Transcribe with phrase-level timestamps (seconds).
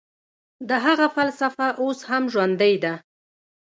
[0.69, 2.93] د هغه فلسفه اوس هم ژوندۍ ده.